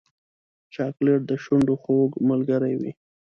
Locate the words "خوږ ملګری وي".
1.83-2.91